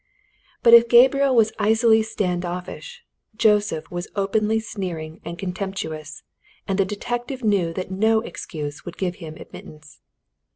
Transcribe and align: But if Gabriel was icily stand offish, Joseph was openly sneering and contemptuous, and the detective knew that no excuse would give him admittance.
But 0.63 0.73
if 0.73 0.89
Gabriel 0.89 1.35
was 1.35 1.53
icily 1.59 2.01
stand 2.01 2.43
offish, 2.43 3.05
Joseph 3.35 3.91
was 3.91 4.07
openly 4.15 4.59
sneering 4.59 5.21
and 5.23 5.37
contemptuous, 5.37 6.23
and 6.67 6.79
the 6.79 6.85
detective 6.85 7.43
knew 7.43 7.71
that 7.73 7.91
no 7.91 8.19
excuse 8.21 8.83
would 8.83 8.97
give 8.97 9.17
him 9.17 9.35
admittance. 9.35 9.99